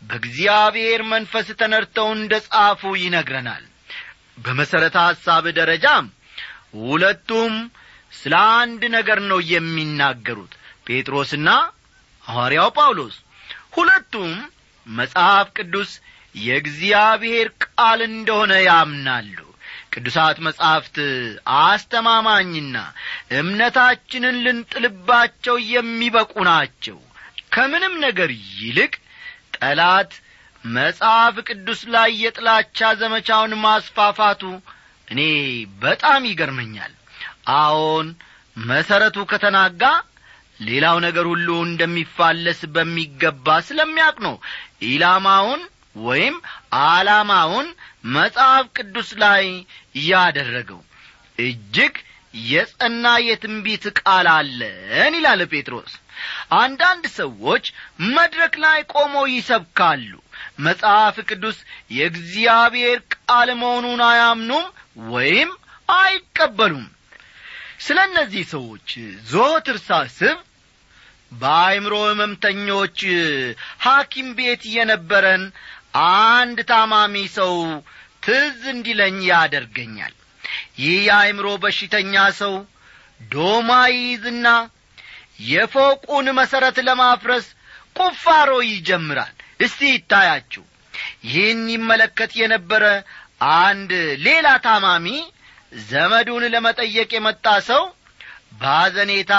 በእግዚአብሔር 0.02 1.00
መንፈስ 1.12 1.46
ተነድተው 1.60 2.08
እንደ 2.16 2.34
ጻፉ 2.46 2.82
ይነግረናል። 3.02 3.64
በመሠረተ 4.38 4.96
ሐሳብ 5.06 5.44
ደረጃም 5.58 6.06
ሁለቱም 6.82 7.54
ስለ 8.12 8.34
አንድ 8.58 8.82
ነገር 8.94 9.18
ነው 9.30 9.40
የሚናገሩት። 9.52 10.52
ጴጥሮስና 10.86 11.48
ሐዋርያው 12.24 12.70
ጳውሎስ። 12.76 13.16
ሁለቱም 13.76 14.32
መጽሐፍ 14.86 15.48
ቅዱስ 15.58 15.90
የእግዚአብሔር 16.34 17.48
ቃል 17.64 18.00
እንደሆነ 18.08 18.52
ያምናሉ 18.66 19.36
ቅዱሳት 19.98 20.38
መጻሕፍት 20.46 20.96
አስተማማኝና 21.62 22.76
እምነታችንን 23.38 24.36
ልንጥልባቸው 24.44 25.56
የሚበቁ 25.72 26.32
ናቸው። 26.48 26.98
ከምንም 27.54 27.94
ነገር 28.04 28.30
ይልቅ 28.56 28.92
ጠላት 29.56 30.10
መጽሐፍ 30.64 31.36
ቅዱስ 31.48 31.80
ላይ 31.94 32.10
የጥላቻ 32.22 32.88
ዘመቻውን 33.00 33.52
ማስፋፋቱ 33.64 34.42
እኔ 35.08 35.20
በጣም 35.82 36.22
ይገርመኛል። 36.30 36.92
አዎን 37.58 38.08
መሠረቱ 38.56 39.18
ከተናጋ 39.30 39.82
ሌላው 40.60 40.96
ነገር 41.04 41.26
ሁሉ 41.32 41.48
እንደሚፋለስ 41.66 42.60
በሚገባ 42.74 43.46
ስለሚያውቅ 43.68 44.18
ነው። 44.26 44.34
ኢላማውን 44.88 45.62
ወይም 46.02 46.36
ዓላማውን 46.72 47.68
መጽሐፍ 48.14 48.66
ቅዱስ 48.76 49.10
ላይ 49.22 49.44
ያደረገው። 50.08 50.80
እጅግ 51.38 51.94
የጸና 52.34 53.06
የትንቢት 53.26 53.84
ቃል 54.00 54.26
አለን 54.32 55.12
ይላል 55.18 55.42
ጴጥሮስ። 55.52 55.92
አንዳንድ 56.58 57.04
ሰዎች 57.16 57.64
መድረክ 58.14 58.54
ላይ 58.64 58.78
ቆመው 58.92 59.24
ይሰብካሉ። 59.32 60.10
መጽሐፍ 60.58 61.16
ቅዱስ 61.28 61.58
የእግዚአብሔር 61.98 62.98
ቃል 63.16 63.48
መሆኑን 63.60 64.02
አያምኑም 64.08 64.66
ወይም 65.10 65.50
አይቀበሉም? 65.98 66.86
ስለ 67.80 67.98
እነዚህ 68.08 68.44
ሰዎች 68.52 68.88
ዞትር 69.30 69.76
ሳስብ 69.84 70.36
በአይምሮ 71.32 71.94
ሕመምተኞች 72.04 72.98
ሐኪም 73.84 74.28
ቤት 74.38 74.62
የነበረን 74.74 75.42
አንድ 76.00 76.58
ታማሚ 76.70 77.14
ሰው 77.36 77.54
ትዝ 78.24 78.62
እንዲለኝ 78.72 79.18
ያደርገኛል። 79.30 80.14
ይህ 80.80 80.98
የአይምሮ 81.06 81.48
በሽተኛ 81.62 82.14
ሰው 82.40 82.54
ዶማ 83.30 83.70
ይይዝና 83.92 84.48
የፎቁን 85.48 86.26
መሠረት 86.38 86.76
ለማፍረስ 86.88 87.46
ቁፋሮ 87.96 88.50
ይጀምራል። 88.68 89.34
እስቲ 89.60 89.80
ይታያችሁ። 89.92 90.64
ይህን 91.26 91.62
ይመለከት 91.74 92.32
የነበረ 92.40 92.84
አንድ 93.60 93.90
ሌላ 94.26 94.48
ታማሚ 94.64 95.06
ዘመዱን 95.88 96.44
ለመጠየቅ 96.54 97.10
የመጣ 97.16 97.46
ሰው 97.68 97.82
ባዘኔታ 98.60 99.32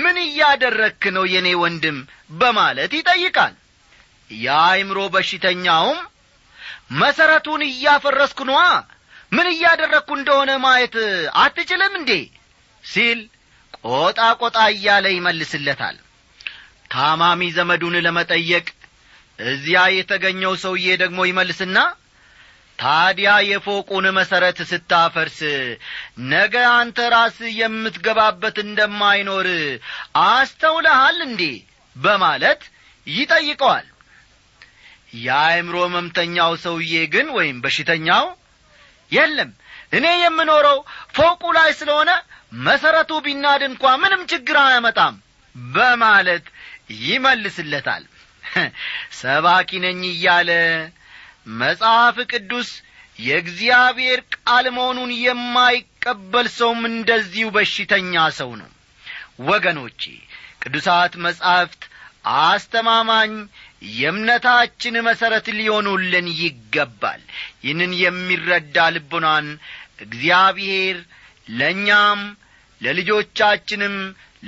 ምን 0.00 0.16
እያደረክ 0.24 1.02
ነው 1.16 1.24
የኔ 1.34 1.48
ወንድም 1.62 1.98
በማለት 2.40 2.92
ይጠይቃል 2.98 3.54
የአይምሮ 4.30 4.98
በሽተኛውም 5.14 5.98
መሠረቱን 7.00 7.62
እያፈረስኩ 7.68 8.40
ነዋ። 8.50 8.62
ምን 9.32 9.46
እያደረግኩ 9.52 10.10
እንደሆነ 10.18 10.50
ማየት 10.64 10.94
አትችልም 11.42 11.92
እንዴ? 11.98 12.12
ሲል 12.84 13.18
ቆጣ 13.88 14.20
ቆጣ 14.40 14.58
እያለ 14.72 15.06
ይመልስለታል። 15.12 15.96
ታማሚ 16.92 17.40
ዘመዱን 17.56 17.96
ለመጠየቅ 18.06 18.66
እዚያ 19.38 19.80
የተገኘው 19.92 20.54
ሰውዬ 20.62 20.86
ደግሞ 21.02 21.20
ይመልስና 21.28 21.76
ታዲያ 22.78 23.30
የፎቁን 23.46 24.06
መሠረት 24.18 24.58
ስታፈርስ 24.70 25.38
ነገ 26.32 26.54
አንተ 26.72 26.98
ራስ 27.14 27.38
የምትገባበት 27.58 28.56
እንደማይኖር 28.64 29.48
አስተውለሃል 30.28 31.18
እንዴ? 31.28 31.42
በማለት 31.96 32.62
ይጠይቀዋል 33.06 33.86
የአእምሮ 35.18 35.76
መምተኛው 35.94 36.52
ሰውዬ 36.64 36.94
ግን 37.14 37.28
ወይም 37.36 37.56
በሽተኛው 37.64 38.26
የለም። 39.12 39.50
እኔ 39.92 40.06
የምኖረው 40.20 40.78
ፎቁ 41.16 41.42
ላይ 41.56 41.70
ስለሆነ 41.78 42.10
መሠረቱ 42.60 43.10
ቢናድ 43.24 43.62
እንኳ 43.68 43.84
ምንም 44.02 44.22
ችግር 44.32 44.56
አያመጣም 44.62 45.14
በማለት 45.70 46.46
ይመልስለታል። 47.04 48.04
ሰባኪ 49.20 49.70
ነኝ 49.84 50.00
እያለ 50.10 50.50
መጽሐፍ 51.60 52.16
ቅዱስ 52.32 52.70
የእግዚአብሔር 53.18 54.20
ቃል 54.36 54.66
መሆኑን 54.76 55.10
የማይቀበል 55.20 56.46
ሰውም 56.56 56.80
እንደዚሁ 56.90 57.46
በሽተኛ 57.56 58.22
ሰው 58.38 58.50
ነው። 58.60 58.70
ወገኖቼ 59.42 60.02
ቅዱሳት 60.62 61.12
መጻሕፍት 61.24 61.82
አስተማማኝ 62.42 63.32
የእምነታችን 63.82 64.94
መሠረት 65.06 65.46
ሊሆኑልን 65.58 66.26
ይገባል። 66.40 67.22
ይህንን 67.64 67.92
የሚረዳ 68.00 68.76
ልቡናን 68.94 69.46
እግዚአብሔር 70.04 70.98
ለእኛም 71.52 72.20
ለልጆቻችንም 72.80 73.96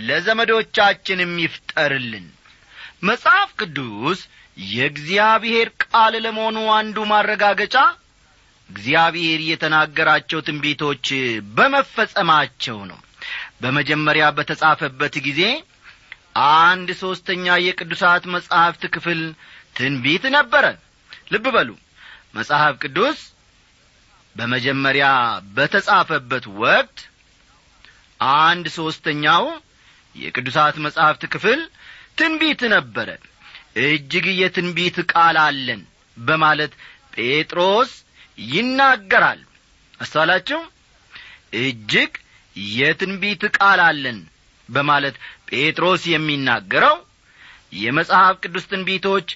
ለዘመዶቻችንም 0.02 1.32
ይፍጠርልን። 1.42 2.26
መጽሐፍ 3.02 3.50
ቅዱስ 3.60 4.20
የእግዚአብሔር 4.70 5.68
ቃል 5.84 6.14
ለመሆኑ 6.24 6.58
አንዱ 6.76 6.98
ማረጋገጫ 7.10 7.76
እግዚአብሔር 8.70 9.40
የተናገራቸው 9.46 10.40
ትንቢቶች 10.46 11.06
በመፈጸማቸው 11.56 12.78
ነው። 12.90 13.00
በመጀመሪያ 13.62 14.24
በተጻፈበት 14.36 15.14
ጊዜ 15.26 15.42
አንድ 16.34 16.88
ሦስተኛ 17.00 17.46
የቅዱሳት 17.64 18.24
መጻሕፍት 18.34 18.82
ክፍል 18.94 19.20
ትንቢት 19.76 20.24
ነበረ። 20.36 20.64
ልብ 21.32 21.46
በሉ። 21.54 21.70
መጽሐፍ 22.34 22.74
ቅዱስ 22.82 23.18
በመጀመሪያ 24.36 25.06
በተጻፈበት 25.56 26.44
ወቅት 26.62 26.98
አንድ 28.40 28.66
ሦስተኛው 28.78 29.44
የቅዱሳት 30.16 30.76
መጻሕፍት 30.84 31.22
ክፍል 31.34 31.60
ትንቢት 32.18 32.62
ነበረ። 32.74 33.08
እጅግ 33.82 34.26
የትንቢት 34.40 34.96
ቃል 35.12 35.36
አለን 35.44 35.80
በማለት 36.16 36.72
ጴጥሮስ 37.14 37.90
ይናገራል። 38.48 39.40
አስተዋላችሁ? 40.00 40.60
እጅግ 41.56 42.12
የትንቢት 42.76 43.42
ቃል 43.56 43.80
አለን 43.88 44.18
በማለት 44.72 45.16
ጴጥሮስ 45.50 46.02
የሚናገረው 46.12 46.96
የመጽሐፍ 47.76 48.36
ቅዱስ 48.44 48.64
ትንቢቶች 48.70 49.28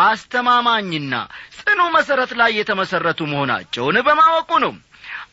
አስተማማኝና 0.00 1.14
ጽኑ 1.58 1.80
መሠረት 1.96 2.32
ላይ 2.40 2.50
የተመሠረቱ 2.58 3.20
መሆናቸውን 3.32 3.96
በማወቁ 4.06 4.50
ነው። 4.64 4.72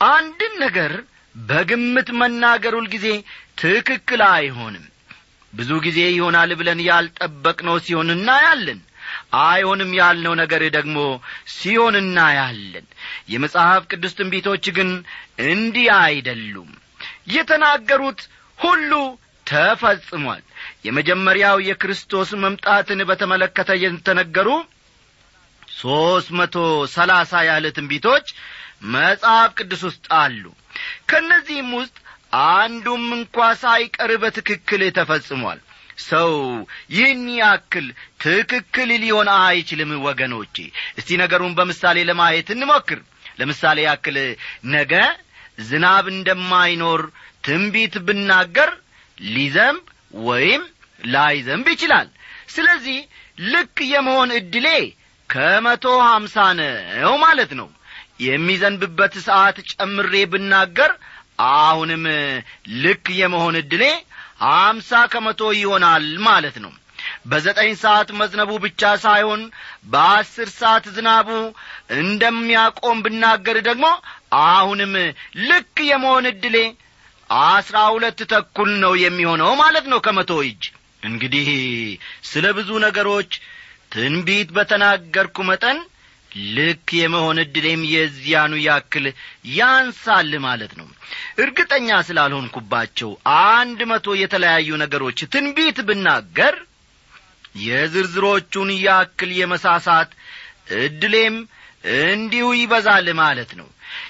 አንድን 0.10 0.54
ነገር 0.64 0.92
በግምት 1.36 2.10
መናገር 2.20 2.74
ሁልጊዜ 2.80 3.08
ትክክል 3.62 4.22
አይሆንም። 4.30 4.86
ብዙ 5.54 5.72
ጊዜ 5.86 6.00
ይሆናል 6.14 6.52
ብለን 6.60 6.80
ያልጠበቅነው 6.88 7.76
ሲሆን 7.86 8.10
እናያለን። 8.16 8.80
አይሆንም 9.42 9.92
ያልነው 9.98 10.34
ነገር 10.42 10.62
ደግሞ 10.76 10.98
ሲሆን 11.56 11.96
እናያለን። 12.02 12.86
የመጽሐፍ 13.34 13.84
ቅዱስ 13.92 14.14
ትንቢቶች 14.20 14.66
ግን 14.78 14.90
እንዲህ 15.50 15.88
አይደሉም። 16.00 16.72
የተናገሩት 17.36 18.22
ሁሉ 18.60 18.92
ተፈጽሟል። 19.48 20.42
የመጀመሪያው 20.86 21.58
የክርስቶስ 21.68 22.30
መምጣትን 22.44 23.02
በተመለከተ 23.10 23.72
የተነገሩ 23.84 24.50
ሦስት 25.76 26.30
መቶ 26.40 26.56
ሰላሳ 26.94 27.32
ያህል 27.48 27.66
ትንቢቶች 27.78 28.26
መጽሐፍ 28.94 29.52
ቅዱስ 29.60 29.82
ውስጥ 29.88 30.06
አሉ። 30.20 30.44
ከእነዚህም 31.10 31.70
ውስጥ 31.80 31.96
አንዱም 32.48 33.06
እንኳ 33.18 33.38
ሳይቀር 33.62 34.12
በትክክል 34.24 34.82
ተፈጽሟል። 34.98 35.60
ሰው 36.04 36.32
ይህን 36.94 37.26
ያክል 37.40 37.88
ትክክል 38.24 38.90
ሊሆን 39.04 39.28
አይችልም 39.38 39.92
ወገኖቼ። 40.06 40.56
እስቲ 41.00 41.18
ነገሩን 41.22 41.54
በምሳሌ 41.60 41.98
ለማየት 42.10 42.48
እንሞክር። 42.56 43.00
ለምሳሌ 43.40 43.78
ያክል 43.88 44.18
ነገ 44.74 44.94
ዝናብ 45.64 46.06
እንደማይኖር 46.14 47.02
ትንቢት 47.46 47.96
ብናገር 48.08 48.72
ሊዘንብ 49.34 49.84
ወይም 50.26 50.64
ላይዘንብ 51.08 51.66
ይችላል። 51.74 52.08
ስለዚህ 52.56 52.98
ልክ 53.48 53.78
የመሆን 53.94 54.30
ዕድሌ 54.38 54.68
ከመቶ 55.30 55.86
ሀምሳ 56.08 56.36
ነው 56.60 57.14
ማለት 57.26 57.52
ነው። 57.60 57.70
የሚዘንብበት 58.26 59.14
ሰዓት 59.28 59.58
ጨምሬ 59.72 60.14
ብናገር 60.32 60.92
አሁንም 61.54 62.04
ልክ 62.84 63.06
የመሆን 63.22 63.56
ዕድሌ 63.62 63.84
አምሳ 64.56 64.92
ከመቶ 65.14 65.42
ይሆናል 65.60 66.06
ማለት 66.28 66.58
ነው። 66.66 66.72
በዘጠኝ 67.30 67.72
ሰዓት 67.82 68.10
መዝነቡ 68.20 68.52
ብቻ 68.66 68.82
ሳይሆን 69.04 69.42
በአስር 69.92 70.50
ሰዓት 70.60 70.86
ዝናቡ 70.96 71.30
እንደሚያቆም 72.04 72.98
ብናገር 73.06 73.58
ደግሞ 73.68 73.86
አሁንም 74.48 74.94
ልክ 75.50 75.78
የመሆን 75.90 76.28
ዕድሌ 76.32 76.58
አስራ 77.44 77.78
ሁለት 77.94 78.20
ተኩል 78.32 78.72
ነው 78.84 78.94
የሚሆነው 79.04 79.52
ማለት 79.62 79.86
ነው 79.92 80.00
ከመቶ 80.06 80.32
እጅ። 80.48 80.64
እንግዲህ 81.04 81.48
ስለ 82.30 82.46
ብዙ 82.58 82.70
ነገሮች 82.86 83.32
ትንቢት 83.94 84.50
በተናገርኩ 84.56 85.38
መጠን 85.50 85.80
ልክ 86.56 86.88
የመሆን 87.00 87.38
ዕድሌም 87.44 87.82
የዚያኑ 87.90 88.54
ያክል 88.64 89.06
ያንሳል 89.54 90.32
ማለት 90.46 90.72
ነው። 90.80 90.88
እርግጠኛ 91.44 91.90
ስላልሆንኩባቸው 92.08 93.10
አንድ 93.52 93.82
መቶ 93.92 94.16
የተለያዩ 94.22 94.70
ነገሮች 94.84 95.20
ትንቢት 95.36 95.80
ብናገር 95.90 96.56
የዝርዝሮቹን 97.64 98.70
ያክል 98.84 99.32
የመሳሳት 99.40 100.12
ዕድሌም 100.80 101.36
እንዲሁ 102.04 102.46
ይበዛል 102.58 103.08
ማለት 103.20 103.52
ነው። 103.60 103.68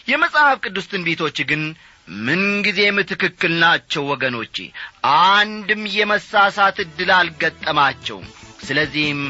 የመጽሐፍ 0.09 0.57
ቅዱስ 0.65 0.85
ትንቢቶች 0.91 1.37
ግን 1.49 1.61
ምንጊዜም 2.07 2.97
ትክክል 3.11 3.53
ናቸው 3.61 4.03
ወገኖቼ። 4.11 4.55
አንድም 5.29 5.83
የመሳሳት 5.95 6.79
ዕድል 6.83 7.11
አልገጠማቸውም። 7.17 8.27
ስለዚህም 8.65 9.21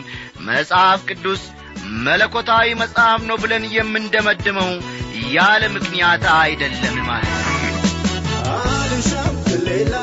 መጽሐፍ 0.48 1.02
ቅዱስ 1.10 1.44
መለኮታዊ 2.06 2.68
መጽሐፍ 2.82 3.22
ነው 3.30 3.38
ብለን 3.44 3.64
የምንደመድመው 3.76 4.72
ያለ 5.34 5.64
ምክንያት 5.76 6.26
አይደለም 6.38 6.98
ማለት 7.08 7.40
ነው። 7.40 7.60
ሌላ 9.68 9.96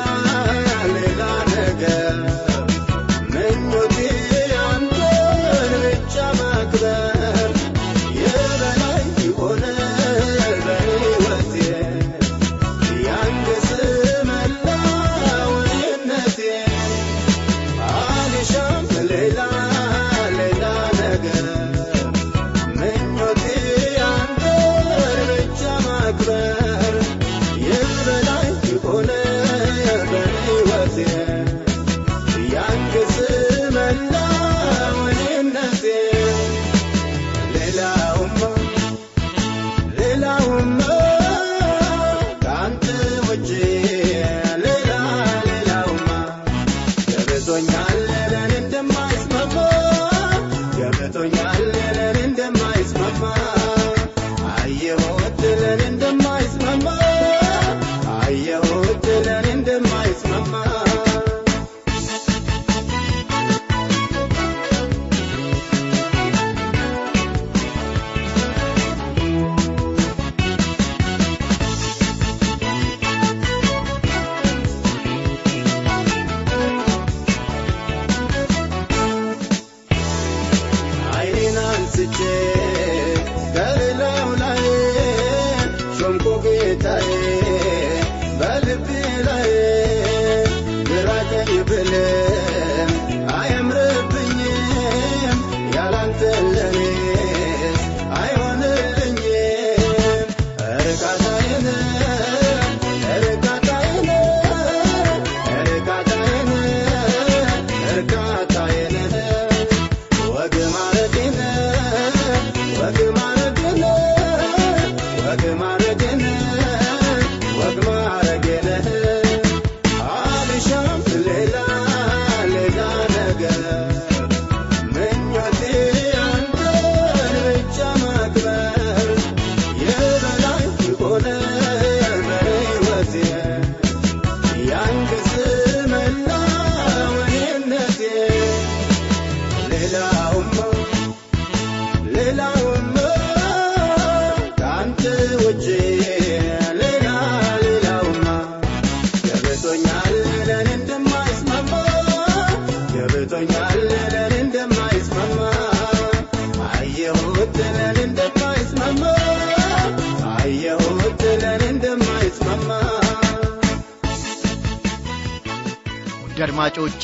አድማጮቼ 166.43 167.03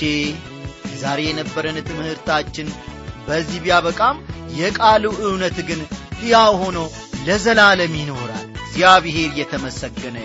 ዛሬ 1.01 1.19
የነበረን 1.27 1.77
ትምህርታችን 1.89 2.67
በዚህ 3.27 3.59
ቢያበቃም 3.63 4.17
የቃሉ 4.59 5.05
እውነት 5.25 5.57
ግን 5.69 5.81
ሕያው 6.19 6.53
ሆኖ 6.61 6.77
ለዘላለም 7.27 7.95
ይኖራል። 8.01 8.43
እግዚአብሔር 8.67 9.31
የተመሰገነ 9.39 10.17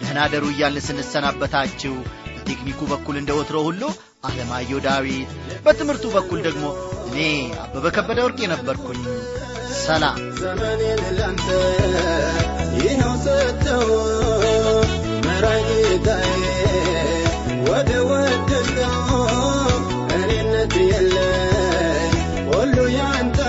ደህና 0.00 0.20
ደሩ 0.32 0.44
እያልን 0.52 0.84
ስንሰናበታችሁ 0.86 1.94
በቴክኒኩ 2.34 2.80
በኩል 2.92 3.16
እንደ 3.18 3.30
ወትሮ 3.38 3.58
ሁሉ 3.66 3.82
አለማየሁ 4.24 4.78
ዳዊት 4.86 5.30
በትምህርቱ 5.64 6.04
በኩል 6.14 6.40
ደግሞ 6.46 6.64
እኔ 7.08 7.18
አበበ 7.62 7.86
ከበደ 7.96 8.18
ወርቅ 8.24 8.38
የነበርኩኝ 8.44 9.00
ሰላም። 9.80 10.18
ዘመኔን 10.40 11.02
ላንተ 11.18 11.46
ይኸው 12.78 13.14
ሰጠው 13.24 13.88
መራጌታዬ 15.26 16.42
ودوت 17.72 18.50
الدار 18.52 19.82
أنا 20.14 20.40
النبي 20.40 20.98
الله. 20.98 22.10
قول 22.52 22.70
له 22.76 22.90
يا 22.90 23.20
أنت 23.20 23.41